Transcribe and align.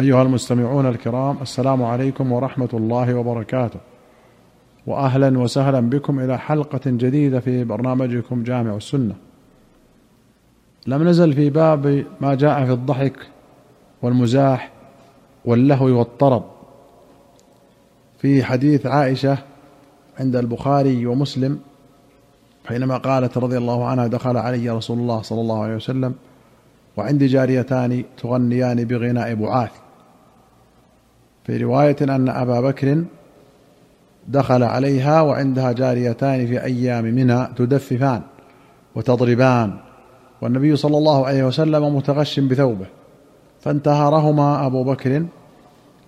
أيها 0.00 0.22
المستمعون 0.22 0.86
الكرام 0.86 1.36
السلام 1.42 1.82
عليكم 1.82 2.32
ورحمة 2.32 2.68
الله 2.74 3.14
وبركاته. 3.14 3.80
واهلا 4.86 5.38
وسهلا 5.38 5.80
بكم 5.80 6.20
إلى 6.20 6.38
حلقة 6.38 6.80
جديدة 6.86 7.40
في 7.40 7.64
برنامجكم 7.64 8.42
جامع 8.42 8.76
السنة. 8.76 9.14
لم 10.86 11.08
نزل 11.08 11.32
في 11.32 11.50
باب 11.50 12.04
ما 12.20 12.34
جاء 12.34 12.64
في 12.64 12.72
الضحك 12.72 13.16
والمزاح 14.02 14.70
واللهو 15.44 15.86
والطرب. 15.86 16.44
في 18.18 18.44
حديث 18.44 18.86
عائشة 18.86 19.38
عند 20.20 20.36
البخاري 20.36 21.06
ومسلم 21.06 21.58
حينما 22.68 22.96
قالت 22.96 23.38
رضي 23.38 23.58
الله 23.58 23.86
عنها 23.86 24.06
دخل 24.06 24.36
علي 24.36 24.70
رسول 24.70 24.98
الله 24.98 25.22
صلى 25.22 25.40
الله 25.40 25.62
عليه 25.62 25.76
وسلم 25.76 26.14
وعندي 26.96 27.26
جاريتان 27.26 28.04
تغنيان 28.22 28.84
بغناء 28.84 29.34
بعاث. 29.34 29.79
في 31.50 31.56
رواية 31.56 31.96
أن 32.00 32.28
أبا 32.28 32.60
بكر 32.60 33.04
دخل 34.28 34.62
عليها 34.62 35.20
وعندها 35.20 35.72
جاريتان 35.72 36.46
في 36.46 36.64
أيام 36.64 37.04
منى 37.04 37.46
تدففان 37.56 38.22
وتضربان 38.94 39.76
والنبي 40.42 40.76
صلى 40.76 40.98
الله 40.98 41.26
عليه 41.26 41.44
وسلم 41.44 41.96
متغش 41.96 42.40
بثوبه 42.40 42.86
فانتهرهما 43.60 44.66
أبو 44.66 44.84
بكر 44.84 45.26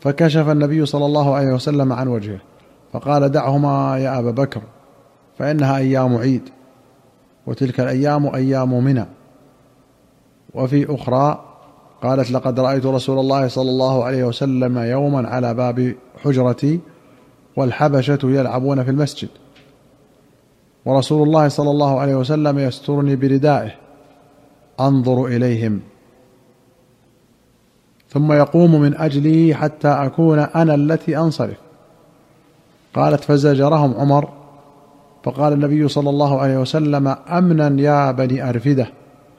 فكشف 0.00 0.48
النبي 0.48 0.86
صلى 0.86 1.06
الله 1.06 1.34
عليه 1.34 1.52
وسلم 1.54 1.92
عن 1.92 2.08
وجهه 2.08 2.38
فقال 2.92 3.28
دعهما 3.28 3.98
يا 3.98 4.18
أبا 4.18 4.30
بكر 4.30 4.62
فإنها 5.38 5.76
أيام 5.76 6.16
عيد 6.16 6.48
وتلك 7.46 7.80
الأيام 7.80 8.34
أيام 8.34 8.84
منى 8.84 9.06
وفي 10.54 10.94
أخرى 10.94 11.51
قالت 12.02 12.30
لقد 12.30 12.60
رأيت 12.60 12.86
رسول 12.86 13.18
الله 13.18 13.48
صلى 13.48 13.70
الله 13.70 14.04
عليه 14.04 14.24
وسلم 14.24 14.78
يوما 14.78 15.28
على 15.28 15.54
باب 15.54 15.94
حجرتي 16.24 16.80
والحبشة 17.56 18.18
يلعبون 18.24 18.84
في 18.84 18.90
المسجد. 18.90 19.28
ورسول 20.84 21.28
الله 21.28 21.48
صلى 21.48 21.70
الله 21.70 22.00
عليه 22.00 22.14
وسلم 22.14 22.58
يسترني 22.58 23.16
بردائه. 23.16 23.74
أنظر 24.80 25.26
إليهم. 25.26 25.80
ثم 28.10 28.32
يقوم 28.32 28.80
من 28.80 28.96
أجلي 28.96 29.54
حتى 29.54 29.88
أكون 29.88 30.38
أنا 30.38 30.74
التي 30.74 31.18
أنصرف. 31.18 31.56
قالت 32.94 33.24
فزجرهم 33.24 33.94
عمر. 33.94 34.28
فقال 35.24 35.52
النبي 35.52 35.88
صلى 35.88 36.10
الله 36.10 36.40
عليه 36.40 36.58
وسلم 36.58 37.08
أمنا 37.08 37.82
يا 37.82 38.12
بني 38.12 38.48
أرفدة 38.48 38.86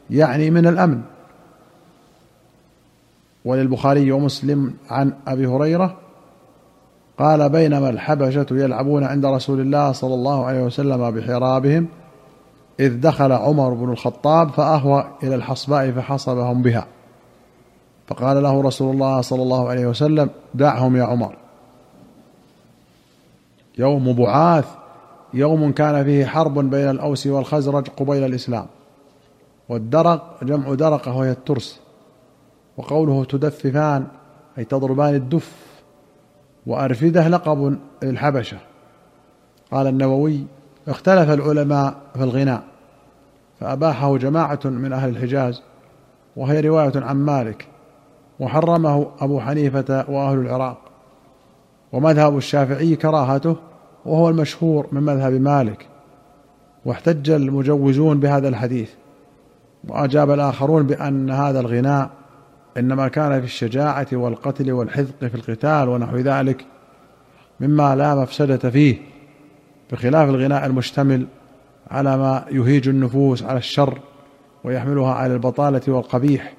يعني 0.09 0.49
من 0.49 0.67
الأمن. 0.67 1.01
وللبخاري 3.45 4.11
ومسلم 4.11 4.73
عن 4.89 5.13
أبي 5.27 5.47
هريرة 5.47 5.97
قال 7.19 7.49
بينما 7.49 7.89
الحبشة 7.89 8.45
يلعبون 8.51 9.03
عند 9.03 9.25
رسول 9.25 9.59
الله 9.59 9.91
صلى 9.91 10.13
الله 10.13 10.45
عليه 10.45 10.63
وسلم 10.63 11.11
بحرابهم 11.11 11.87
إذ 12.79 13.01
دخل 13.01 13.31
عمر 13.31 13.73
بن 13.73 13.91
الخطاب 13.91 14.49
فأهوى 14.49 15.11
إلى 15.23 15.35
الحصباء 15.35 15.91
فحصبهم 15.91 16.61
بها. 16.61 16.87
فقال 18.07 18.43
له 18.43 18.61
رسول 18.61 18.93
الله 18.93 19.21
صلى 19.21 19.41
الله 19.41 19.69
عليه 19.69 19.87
وسلم 19.87 20.29
دعهم 20.53 20.95
يا 20.95 21.03
عمر. 21.03 21.35
يوم 23.77 24.13
بعاث 24.13 24.65
يوم 25.33 25.71
كان 25.71 26.03
فيه 26.03 26.25
حرب 26.25 26.69
بين 26.69 26.89
الأوس 26.89 27.27
والخزرج 27.27 27.87
قبيل 27.87 28.23
الإسلام. 28.23 28.65
والدرق 29.69 30.43
جمع 30.43 30.73
درقه 30.73 31.15
وهي 31.17 31.31
الترس. 31.31 31.82
وقوله 32.77 33.25
تدففان 33.25 34.07
أي 34.57 34.63
تضربان 34.63 35.15
الدف. 35.15 35.73
وأرفده 36.65 37.27
لقب 37.27 37.77
للحبشه 38.03 38.57
قال 39.71 39.87
النووي 39.87 40.45
اختلف 40.87 41.29
العلماء 41.29 41.95
في 42.13 42.23
الغناء 42.23 42.63
فأباحه 43.59 44.17
جماعة 44.17 44.59
من 44.65 44.93
أهل 44.93 45.09
الحجاز 45.09 45.61
وهي 46.35 46.61
رواية 46.61 46.91
عن 46.95 47.15
مالك 47.15 47.67
وحرمه 48.39 49.07
أبو 49.19 49.39
حنيفة 49.39 50.05
وأهل 50.09 50.39
العراق. 50.39 50.77
ومذهب 51.91 52.37
الشافعي 52.37 52.95
كراهته 52.95 53.55
وهو 54.05 54.29
المشهور 54.29 54.87
من 54.91 55.03
مذهب 55.03 55.33
مالك. 55.33 55.87
واحتج 56.85 57.29
المجوزون 57.29 58.19
بهذا 58.19 58.47
الحديث. 58.47 58.89
وأجاب 59.87 60.31
الآخرون 60.31 60.83
بأن 60.83 61.31
هذا 61.31 61.59
الغناء 61.59 62.09
إنما 62.77 63.07
كان 63.07 63.39
في 63.39 63.45
الشجاعة 63.45 64.07
والقتل 64.11 64.71
والحذق 64.71 65.25
في 65.25 65.35
القتال 65.35 65.89
ونحو 65.89 66.17
ذلك 66.17 66.65
مما 67.59 67.95
لا 67.95 68.15
مفسدة 68.15 68.69
فيه 68.69 68.97
بخلاف 69.91 70.29
الغناء 70.29 70.65
المشتمل 70.65 71.27
على 71.91 72.17
ما 72.17 72.45
يهيج 72.51 72.89
النفوس 72.89 73.43
على 73.43 73.57
الشر 73.57 73.99
ويحملها 74.63 75.13
على 75.13 75.33
البطالة 75.33 75.81
والقبيح. 75.87 76.53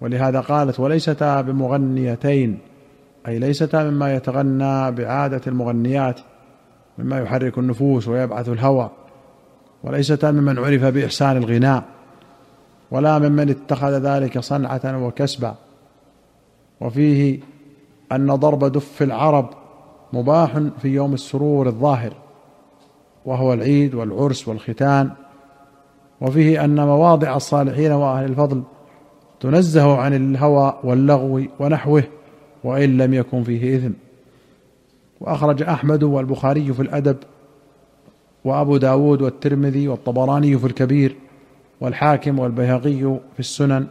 ولهذا 0.00 0.40
قالت 0.40 0.80
وليستا 0.80 1.40
بمغنيتين 1.40 2.58
أي 3.28 3.38
ليستا 3.38 3.90
مما 3.90 4.14
يتغنى 4.14 4.90
بعادة 4.90 5.40
المغنيات 5.46 6.20
مما 6.98 7.18
يحرك 7.18 7.58
النفوس 7.58 8.08
ويبعث 8.08 8.48
الهوى 8.48 8.90
وليستا 9.84 10.30
ممن 10.30 10.58
عرف 10.58 10.84
بإحسان 10.84 11.36
الغناء. 11.36 11.84
ولا 12.90 13.18
ممن 13.18 13.50
اتخذ 13.50 13.98
ذلك 13.98 14.38
صنعة 14.38 15.06
وكسبا. 15.06 15.54
وفيه 16.80 17.40
أن 18.12 18.34
ضرب 18.34 18.64
دف 18.64 19.02
العرب 19.02 19.50
مباح 20.12 20.58
في 20.82 20.88
يوم 20.88 21.14
السرور 21.14 21.66
الظاهر 21.66 22.12
وهو 23.24 23.52
العيد 23.52 23.94
والعرس 23.94 24.48
والختان. 24.48 25.10
وفيه 26.20 26.64
أن 26.64 26.86
مواضع 26.86 27.36
الصالحين 27.36 27.92
وأهل 27.92 28.24
الفضل 28.24 28.62
تنزه 29.40 29.96
عن 29.96 30.14
الهوى 30.14 30.78
واللغو 30.84 31.42
ونحوه 31.60 32.04
وإن 32.64 32.96
لم 32.96 33.14
يكن 33.14 33.42
فيه 33.42 33.76
اثم 33.76 33.92
وأخرج 35.20 35.62
أحمد 35.62 36.02
والبخاري 36.02 36.72
في 36.72 36.82
الأدب 36.82 37.16
وأبو 38.44 38.76
داود 38.76 39.22
والترمذي 39.22 39.88
والطبراني 39.88 40.58
في 40.58 40.66
الكبير. 40.66 41.16
والحاكم 41.80 42.38
والبيهقي 42.38 43.00
في 43.34 43.40
السنن 43.40 43.86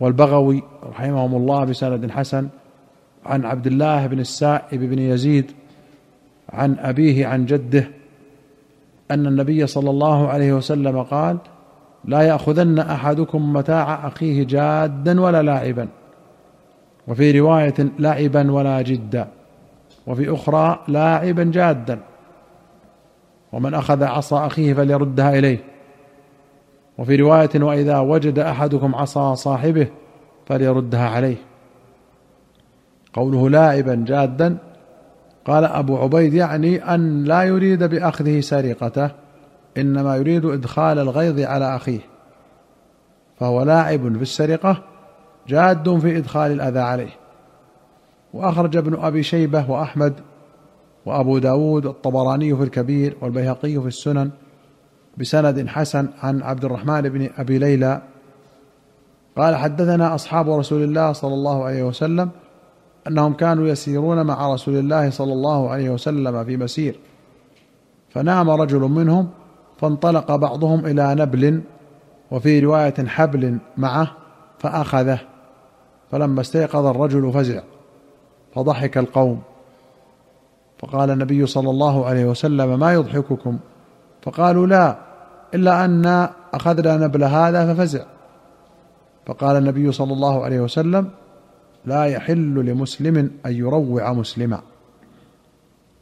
والبغوي 0.00 0.62
رحمهم 0.88 1.34
الله 1.34 1.64
بسند 1.64 2.10
حسن 2.10 2.48
عن 3.26 3.44
عبد 3.44 3.66
الله 3.66 4.06
بن 4.06 4.20
السائب 4.20 4.80
بن 4.80 4.98
يزيد 4.98 5.52
عن 6.52 6.76
أبيه 6.78 7.26
عن 7.26 7.46
جده 7.46 7.88
أن 9.10 9.26
النبي 9.26 9.66
صلى 9.66 9.90
الله 9.90 10.28
عليه 10.28 10.52
وسلم 10.52 11.02
قال 11.02 11.38
لا 12.04 12.22
يأخذن 12.22 12.78
أحدكم 12.78 13.52
متاع 13.52 14.08
أخيه 14.08 14.44
جادا 14.44 15.20
ولا 15.20 15.42
لاعبا 15.42 15.88
وفي 17.08 17.40
رواية 17.40 17.74
لاعبا 17.98 18.52
ولا 18.52 18.82
جدا 18.82 19.28
وفي 20.06 20.34
أخرى 20.34 20.78
لاعبا 20.88 21.44
جادا 21.44 22.00
ومن 23.52 23.74
أخذ 23.74 24.04
عصا 24.04 24.46
أخيه 24.46 24.74
فليردها 24.74 25.38
إليه. 25.38 25.71
وفي 26.98 27.16
رواية 27.16 27.50
وإذا 27.54 27.98
وجد 27.98 28.38
أحدكم 28.38 28.94
عصا 28.94 29.34
صاحبه 29.34 29.86
فليردها 30.46 31.08
عليه. 31.08 31.36
قوله 33.12 33.50
لاعبا 33.50 34.04
جادا 34.06 34.56
قال 35.44 35.64
أبو 35.64 35.96
عبيد 35.96 36.34
يعني 36.34 36.94
أن 36.94 37.24
لا 37.24 37.42
يريد 37.42 37.84
بأخذه 37.84 38.40
سرقته 38.40 39.10
إنما 39.78 40.16
يريد 40.16 40.44
إدخال 40.44 40.98
الغيظ 40.98 41.40
على 41.40 41.76
أخيه. 41.76 42.00
فهو 43.40 43.62
لاعب 43.62 44.16
في 44.16 44.22
السرقة 44.22 44.82
جاد 45.48 45.98
في 45.98 46.18
إدخال 46.18 46.52
الأذى 46.52 46.80
عليه. 46.80 47.10
وأخرج 48.34 48.76
ابن 48.76 48.94
أبي 48.94 49.22
شيبة 49.22 49.70
وأحمد 49.70 50.14
وأبو 51.06 51.38
داود 51.38 51.86
الطبراني 51.86 52.56
في 52.56 52.62
الكبير 52.62 53.16
والبيهقي 53.20 53.80
في 53.80 53.86
السنن 53.86 54.30
بسند 55.18 55.68
حسن 55.68 56.08
عن 56.22 56.42
عبد 56.42 56.64
الرحمن 56.64 57.00
بن 57.00 57.30
أبي 57.38 57.58
ليلى. 57.58 58.02
قال 59.36 59.56
حدثنا 59.56 60.14
أصحاب 60.14 60.50
رسول 60.50 60.82
الله 60.82 61.12
صلى 61.12 61.34
الله 61.34 61.64
عليه 61.64 61.82
وسلم 61.82 62.30
أنهم 63.08 63.32
كانوا 63.32 63.68
يسيرون 63.68 64.22
مع 64.22 64.54
رسول 64.54 64.78
الله 64.78 65.10
صلى 65.10 65.32
الله 65.32 65.70
عليه 65.70 65.90
وسلم 65.90 66.44
في 66.44 66.56
مسير. 66.56 66.98
فنام 68.10 68.50
رجل 68.50 68.80
منهم 68.80 69.28
فانطلق 69.78 70.36
بعضهم 70.36 70.86
إلى 70.86 71.14
نبل 71.14 71.62
وفي 72.30 72.60
رواية 72.60 72.94
حبل 73.06 73.58
معه 73.76 74.10
فأخذه 74.58 75.18
فلما 76.10 76.40
استيقظ 76.40 76.86
الرجل 76.86 77.32
فزع 77.32 77.60
فضحك 78.54 78.98
القوم. 78.98 79.42
فقال 80.78 81.10
النبي 81.10 81.46
صلى 81.46 81.70
الله 81.70 82.06
عليه 82.06 82.24
وسلم 82.24 82.78
ما 82.78 82.92
يضحككم؟ 82.92 83.58
فقالوا 84.22 84.66
لا 84.66 84.96
إلا 85.54 85.84
أن 85.84 86.28
اخذنا 86.54 86.96
نبل 86.96 87.24
هذا 87.24 87.74
ففزع. 87.74 88.04
فقال 89.26 89.56
النبي 89.56 89.92
صلى 89.92 90.12
الله 90.12 90.44
عليه 90.44 90.60
وسلم 90.60 91.10
لا 91.84 92.04
يحل 92.04 92.54
لمسلم 92.54 93.30
أن 93.46 93.52
يروع 93.52 94.12
مسلما. 94.12 94.60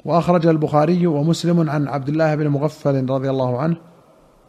وأخرج 0.05 0.47
البخاري 0.47 1.07
ومسلم 1.07 1.71
عن 1.71 1.89
عبد 1.89 2.09
الله 2.09 2.35
بن 2.35 2.49
مغفل 2.49 3.11
رضي 3.11 3.31
الله 3.31 3.59
عنه 3.59 3.77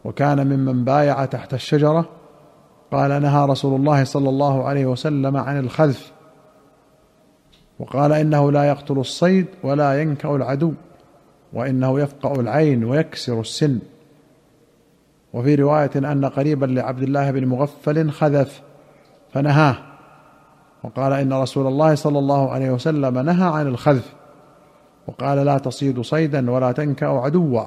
وكان 0.06 0.47
ممن 0.47 0.83
بايع 0.83 1.25
تحت 1.25 1.53
الشجرة. 1.53 2.09
قال 2.91 3.21
نهى 3.21 3.45
رسول 3.45 3.79
الله 3.79 4.03
صلى 4.03 4.29
الله 4.29 4.63
عليه 4.63 4.85
وسلم 4.85 5.38
عن 5.38 5.59
الخذف. 5.59 6.12
وقال 7.79 8.12
إنه 8.12 8.51
لا 8.51 8.63
يقتل 8.63 8.97
الصيد 9.00 9.45
ولا 9.63 10.01
ينكأ 10.01 10.35
العدو. 10.35 10.74
وإنه 11.53 12.00
يفقأ 12.00 12.39
العين 12.39 12.83
ويكسر 12.83 13.39
السن. 13.39 13.80
وفي 15.33 15.56
رواية 15.56 15.92
أن 15.95 16.25
قريبا 16.25 16.65
لعبد 16.65 17.03
الله 17.03 17.31
بن 17.31 17.45
مغفل 17.45 18.12
خذف 18.12 18.62
فنهاه. 19.33 19.77
وقال 20.83 21.13
إن 21.13 21.33
رسول 21.33 21.68
الله 21.68 21.95
صلى 21.95 22.19
الله 22.19 22.51
عليه 22.51 22.71
وسلم 22.71 23.19
نهى 23.19 23.51
عن 23.53 23.68
الخذف. 23.68 24.13
وقال 25.07 25.45
لا 25.45 25.57
تصيد 25.57 26.01
صيدا 26.01 26.51
ولا 26.51 26.71
تنكأ 26.71 27.07
عدوا 27.07 27.63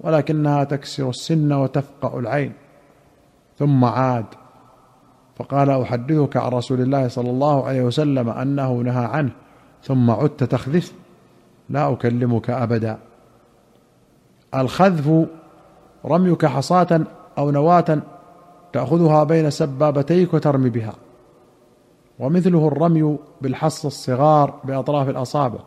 ولكنها 0.00 0.64
تكسر 0.64 1.08
السن 1.10 1.52
وتفقأ 1.52 2.18
العين. 2.18 2.52
ثم 3.58 3.84
عاد. 3.84 4.26
فقال 5.36 5.70
أحدثك 5.70 6.36
عن 6.36 6.52
رسول 6.52 6.80
الله 6.80 7.08
صلى 7.08 7.30
الله 7.30 7.64
عليه 7.64 7.82
وسلم 7.82 8.28
أنه 8.28 8.72
نهى 8.72 9.04
عنه 9.04 9.30
ثم 9.82 10.10
عدت 10.10 10.44
تخذف 10.44 10.92
لا 11.72 11.92
أكلمك 11.92 12.50
أبدا. 12.50 12.98
الخذف 14.54 15.26
رميك 16.04 16.46
حصاة 16.46 17.00
أو 17.38 17.50
نواة 17.50 17.98
تأخذها 18.72 19.24
بين 19.24 19.50
سبابتيك 19.50 20.34
وترمي 20.34 20.70
بها. 20.70 20.92
ومثله 22.18 22.68
الرمي 22.68 23.16
بالحص 23.40 23.86
الصغار 23.86 24.54
بأطراف 24.64 25.08
الأصابع. 25.08 25.58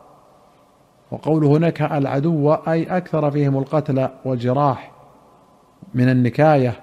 وقوله 1.12 1.58
نكأ 1.60 1.98
العدو 1.98 2.54
أي 2.54 2.98
أكثر 2.98 3.32
فيهم 3.32 3.58
القتل 3.58 4.10
والجراح 4.26 4.92
من 5.94 6.10
النكاية 6.10 6.80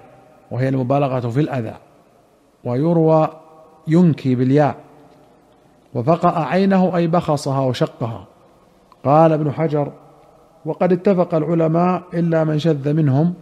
وهي 0.51 0.69
المبالغة 0.69 1.29
في 1.29 1.39
الأذى. 1.39 1.75
ويروى 2.63 3.29
ينكي 3.87 4.35
بالياء. 4.35 4.75
وفقأ 5.93 6.39
عينه 6.39 6.95
أي 6.95 7.07
بخصها 7.07 7.59
وشقها. 7.59 8.32
قال 9.03 9.31
ابن 9.31 9.51
حجر 9.51 9.91
وقد 10.65 10.91
اتفق 10.93 11.35
العلماء 11.35 12.03
إلا 12.13 12.43
من 12.43 12.59
شذ 12.59 12.93
منهم 12.93 13.33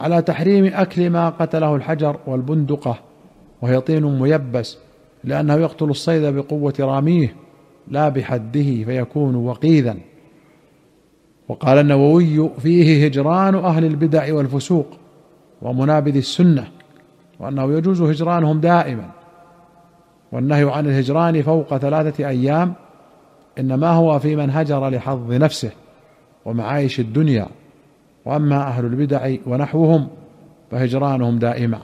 على 0.00 0.22
تحريم 0.22 0.64
أكل 0.64 1.10
ما 1.10 1.28
قتله 1.28 1.76
الحجر 1.76 2.16
والبندقة 2.26 2.98
وهي 3.62 3.80
طين 3.80 4.18
ميبس 4.20 4.78
لأنه 5.24 5.54
يقتل 5.54 5.84
الصيد 5.84 6.34
بقوة 6.34 6.74
راميه 6.80 7.34
لا 7.88 8.08
بحده 8.08 8.62
فيكون 8.62 9.34
وقيذا. 9.34 9.96
وقال 11.48 11.78
النووي 11.78 12.50
فيه 12.58 13.06
هجران 13.06 13.54
أهل 13.54 13.84
البدع 13.84 14.34
والفسوق 14.34 14.86
ومنابذ 15.62 16.16
السنة 16.16 16.68
وأنه 17.40 17.72
يجوز 17.72 18.02
هجرانهم 18.02 18.60
دائما 18.60 19.10
والنهي 20.32 20.70
عن 20.70 20.86
الهجران 20.86 21.42
فوق 21.42 21.76
ثلاثة 21.76 22.28
أيام 22.28 22.74
إنما 23.58 23.90
هو 23.90 24.18
في 24.18 24.36
من 24.36 24.50
هجر 24.50 24.88
لحظ 24.88 25.32
نفسه 25.32 25.70
ومعايش 26.44 27.00
الدنيا. 27.00 27.46
وأما 28.24 28.56
أهل 28.56 28.84
البدع 28.84 29.34
ونحوهم 29.46 30.08
فهجرانهم 30.70 31.38
دائما. 31.38 31.78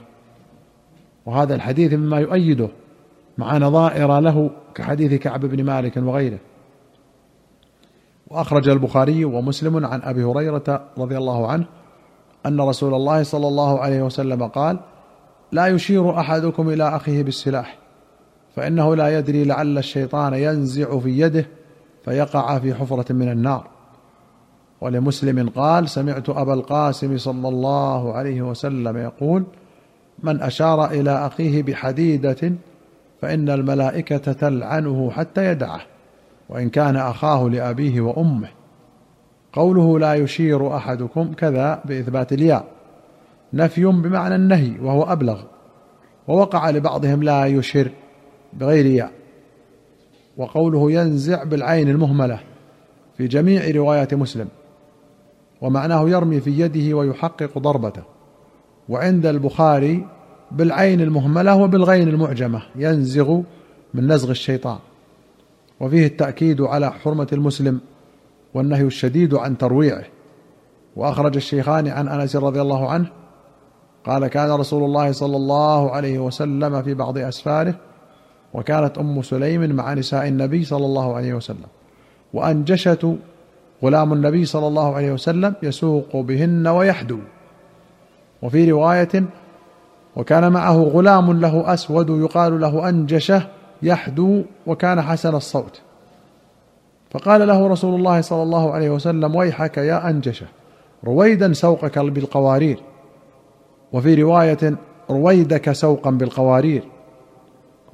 وهذا 1.25 1.55
الحديث 1.55 1.93
مما 1.93 2.19
يؤيده 2.19 2.69
مع 3.37 3.57
نظائر 3.57 4.19
له 4.19 4.49
كحديث 4.75 5.13
كعب 5.13 5.45
بن 5.45 5.63
مالك 5.63 5.97
وغيره. 5.97 6.39
وأخرج 8.27 8.69
البخاري 8.69 9.25
ومسلم 9.25 9.85
عن 9.85 10.01
أبي 10.01 10.23
هريرة 10.23 10.83
رضي 10.97 11.17
الله 11.17 11.47
عنه 11.47 11.65
أن 12.45 12.61
رسول 12.61 12.93
الله 12.93 13.23
صلى 13.23 13.47
الله 13.47 13.79
عليه 13.79 14.01
وسلم 14.01 14.47
قال 14.47 14.79
لا 15.51 15.67
يشير 15.67 16.19
أحدكم 16.19 16.69
إلى 16.69 16.95
أخيه 16.95 17.23
بالسلاح 17.23 17.77
فإنه 18.55 18.95
لا 18.95 19.19
يدري 19.19 19.43
لعل 19.43 19.77
الشيطان 19.77 20.33
ينزع 20.33 20.99
في 20.99 21.19
يده 21.19 21.45
فيقع 22.05 22.59
في 22.59 22.73
حفرة 22.73 23.13
من 23.13 23.31
النار. 23.31 23.67
ولمسلم 24.81 25.49
قال 25.49 25.89
سمعت 25.89 26.29
أبا 26.29 26.53
القاسم 26.53 27.17
صلى 27.17 27.47
الله 27.47 28.13
عليه 28.13 28.41
وسلم 28.41 28.97
يقول 28.97 29.43
من 30.23 30.41
أشار 30.41 30.85
إلى 30.85 31.27
أخيه 31.27 31.63
بحديدة 31.63 32.53
فإن 33.21 33.49
الملائكة 33.49 34.33
تلعنه 34.33 35.11
حتى 35.11 35.45
يدعه 35.45 35.81
وإن 36.49 36.69
كان 36.69 36.95
أخاه 36.95 37.49
لأبيه 37.49 38.01
وأمه. 38.01 38.49
قوله 39.53 39.99
لا 39.99 40.13
يشير 40.13 40.75
أحدكم 40.75 41.33
كذا 41.33 41.81
بإثبات 41.85 42.33
الياء 42.33 42.65
نفي 43.53 43.85
بمعنى 43.85 44.35
النهي 44.35 44.79
وهو 44.81 45.03
أبلغ 45.03 45.41
ووقع 46.27 46.69
لبعضهم 46.69 47.23
لا 47.23 47.45
يشر 47.45 47.91
بغير 48.53 48.85
ياء. 48.85 49.11
وقوله 50.37 50.91
ينزع 50.91 51.43
بالعين 51.43 51.89
المهملة 51.89 52.39
في 53.17 53.27
جميع 53.27 53.69
روايات 53.75 54.13
مسلم 54.13 54.47
ومعناه 55.61 56.09
يرمي 56.09 56.41
في 56.41 56.59
يده 56.59 56.97
ويحقق 56.97 57.57
ضربته. 57.57 58.03
وعند 58.89 59.25
البخاري 59.25 60.07
بالعين 60.51 61.01
المهملة 61.01 61.55
وبالغين 61.55 62.07
المعجمة 62.07 62.61
ينزغ 62.75 63.41
من 63.93 64.07
نزغ 64.07 64.31
الشيطان. 64.31 64.77
وفيه 65.79 66.05
التأكيد 66.05 66.61
على 66.61 66.91
حرمة 66.91 67.27
المسلم 67.33 67.79
والنهي 68.53 68.83
الشديد 68.83 69.33
عن 69.33 69.57
ترويعه. 69.57 70.03
وأخرج 70.95 71.35
الشيخان 71.35 71.87
عن 71.87 72.07
أنس 72.07 72.35
رضي 72.35 72.61
الله 72.61 72.89
عنه 72.89 73.11
قال 74.05 74.27
كان 74.27 74.51
رسول 74.51 74.83
الله 74.83 75.11
صلى 75.11 75.37
الله 75.37 75.91
عليه 75.91 76.19
وسلم 76.19 76.81
في 76.81 76.93
بعض 76.93 77.17
أسفاره 77.17 77.75
وكانت 78.55 78.97
أم 78.97 79.21
سليم 79.21 79.75
مع 79.75 79.93
نساء 79.93 80.27
النبي 80.27 80.63
صلى 80.63 80.85
الله 80.85 81.15
عليه 81.15 81.33
وسلم. 81.33 81.69
وانجشه 82.33 83.15
غلام 83.83 84.13
النبي 84.13 84.45
صلى 84.45 84.67
الله 84.67 84.95
عليه 84.95 85.11
وسلم 85.11 85.53
يسوق 85.63 86.15
بهن 86.15 86.67
ويحدو. 86.67 87.19
وفي 88.41 88.71
رواية 88.71 89.23
وكان 90.15 90.51
معه 90.51 90.73
غلام 90.73 91.39
له 91.39 91.73
أسود 91.73 92.09
يقال 92.09 92.61
له 92.61 92.89
أنجشه 92.89 93.41
يحدو 93.81 94.43
وكان 94.67 95.01
حسن 95.01 95.35
الصوت. 95.35 95.81
فقال 97.11 97.47
له 97.47 97.67
رسول 97.67 97.95
الله 97.95 98.21
صلى 98.21 98.43
الله 98.43 98.71
عليه 98.71 98.89
وسلم 98.89 99.35
ويحك 99.35 99.77
يا 99.77 100.09
أنجشه 100.09 100.47
رويدا 101.03 101.53
سوقك 101.53 101.99
بالقوارير. 101.99 102.79
وفي 103.91 104.15
رواية 104.15 104.75
رويدك 105.09 105.71
سوقا 105.71 106.11
بالقوارير. 106.11 106.83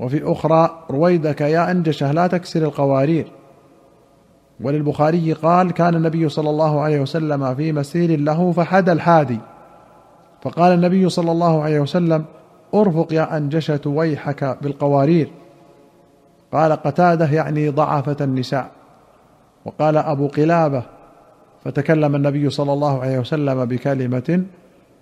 وفي 0.02 0.32
أخرى 0.32 0.84
رويدك 0.92 1.42
يا 1.42 1.72
انجشه 1.72 2.12
لا 2.12 2.28
تكسر 2.28 2.64
القوارير؟ 2.64 3.28
وللبخاري 4.62 5.34
قال 5.34 5.72
كان 5.72 5.96
النبي 5.96 6.30
صلى 6.30 6.50
الله 6.50 6.82
عليه 6.82 7.02
وسلم 7.02 7.56
في 7.56 7.72
مسير 7.72 8.20
له 8.20 8.52
فحدى 8.52 8.92
الحادي. 8.92 9.40
فقال 10.42 10.74
النبي 10.74 11.10
صلى 11.10 11.32
الله 11.32 11.64
عليه 11.64 11.80
وسلم 11.80 12.26
أرفق 12.74 13.14
يا 13.14 13.38
أنجشة 13.38 13.82
ويحك 13.86 14.58
بالقوارير. 14.62 15.32
قال 16.54 16.72
قتادة 16.72 17.26
يعني 17.26 17.70
ضعفة 17.70 18.18
النساء. 18.22 18.72
وقال 19.66 19.98
أبو 19.98 20.28
قلابة 20.28 20.84
فتكلم 21.64 22.16
النبي 22.16 22.50
صلى 22.50 22.74
الله 22.74 23.02
عليه 23.02 23.20
وسلم 23.20 23.66
بكلمة 23.66 24.44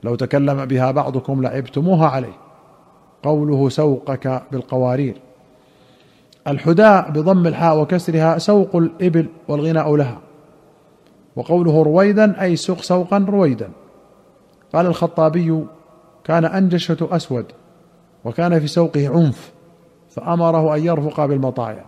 لو 0.04 0.16
تكلم 0.16 0.66
بها 0.66 0.92
بعضكم 0.92 1.42
لعبتموها 1.44 2.08
عليه. 2.08 2.49
قوله 3.24 3.70
سوقك 3.70 4.44
بالقوارير. 4.52 5.22
الحداء 6.48 7.12
بضم 7.12 7.48
الحاء 7.48 7.82
وكسرها 7.82 8.38
سوق 8.38 8.76
الإبل 8.76 9.28
والغناء 9.48 9.96
لها. 9.96 10.20
وقوله 11.36 11.84
رويدا 11.84 12.42
أي 12.42 12.56
سوق 12.56 12.82
سوقا 12.82 13.18
رويدا. 13.30 13.70
قال 14.74 14.86
الخطابي 14.86 15.66
كان 16.24 16.46
أنجشة 16.46 16.98
أسود 17.12 17.46
وكان 18.26 18.60
في 18.60 18.68
سوقه 18.68 19.10
عنف 19.10 19.52
فأمره 20.10 20.76
أن 20.76 20.86
يرفق 20.86 21.26
بالمطايا. 21.26 21.86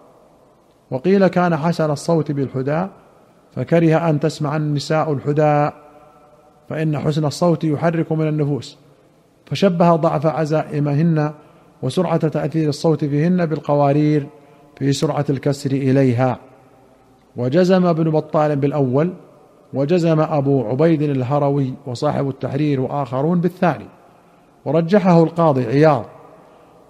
وقيل 0.91 1.27
كان 1.27 1.57
حسن 1.57 1.91
الصوت 1.91 2.31
بالحداء 2.31 2.89
فكره 3.55 4.09
أن 4.09 4.19
تسمع 4.19 4.55
النساء 4.55 5.13
الحداء 5.13 5.73
فإن 6.69 6.99
حسن 6.99 7.25
الصوت 7.25 7.63
يحرك 7.63 8.11
من 8.11 8.27
النفوس. 8.27 8.77
فشبه 9.51 9.95
ضعف 9.95 10.25
عزائمهن 10.25 11.31
وسرعة 11.81 12.27
تأثير 12.27 12.69
الصوت 12.69 13.05
فيهن 13.05 13.45
بالقوارير 13.45 14.27
في 14.77 14.93
سرعة 14.93 15.25
الكسر 15.29 15.71
إليها. 15.71 16.39
وجزم 17.35 17.85
ابن 17.85 18.09
بطال 18.09 18.55
بالأول 18.55 19.13
وجزم 19.73 20.19
أبو 20.19 20.63
عبيد 20.67 21.01
الهروي 21.01 21.73
وصاحب 21.85 22.29
التحرير 22.29 22.81
وآخرون 22.81 23.41
بالثاني. 23.41 23.85
ورجحه 24.65 25.23
القاضي 25.23 25.65
عياض 25.65 26.05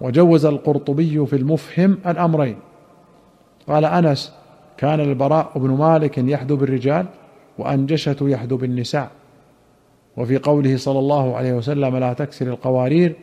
وجوز 0.00 0.46
القرطبي 0.46 1.26
في 1.26 1.36
المفهم 1.36 1.98
الأمرين. 2.06 2.56
قال 3.68 3.84
أنس 3.84 4.32
كان 4.76 5.00
البراء 5.00 5.52
بن 5.56 5.70
مالك 5.70 6.18
يحدو 6.18 6.56
بالرجال 6.56 7.06
وأنجشة 7.58 8.16
يحدو 8.22 8.56
بالنساء 8.56 9.10
وفي 10.16 10.38
قوله 10.38 10.76
صلى 10.76 10.98
الله 10.98 11.36
عليه 11.36 11.52
وسلم 11.52 11.96
لا 11.96 12.12
تكسر 12.12 12.46
القوارير 12.46 13.16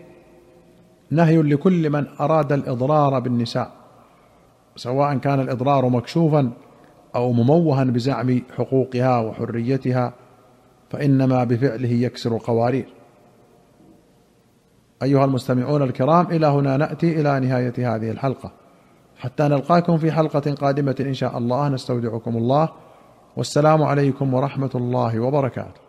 نهي 1.12 1.38
لكل 1.38 1.89
من 1.89 2.08
أراد 2.19 2.51
الإضرار 2.51 3.19
بالنساء 3.19 3.72
سواء 4.75 5.17
كان 5.17 5.39
الإضرار 5.39 5.89
مكشوفا 5.89 6.51
أو 7.15 7.31
مموها 7.31 7.84
بزعم 7.84 8.41
حقوقها 8.58 9.19
وحريتها 9.19 10.13
فإنما 10.89 11.43
بفعله 11.43 11.91
يكسر 11.91 12.36
القوارير. 12.36 12.86
أيها 15.03 15.25
المستمعون 15.25 15.81
الكرام 15.81 16.25
إلى 16.25 16.48
هنا 16.48 16.77
نأتي 16.77 17.22
إلى 17.22 17.39
نهاية 17.39 17.96
هذه 17.96 18.12
الحلقة. 18.12 18.51
حتى 19.17 19.43
نلقاكم 19.43 19.98
في 19.98 20.12
حلقة 20.12 20.53
قادمة 20.53 20.96
إن 21.00 21.13
شاء 21.13 21.38
الله 21.38 21.69
نستودعكم 21.69 22.38
الله. 22.38 22.69
والسلام 23.38 23.84
عليكم 23.84 24.34
ورحمة 24.34 24.72
الله 24.75 25.19
وبركاته. 25.19 25.88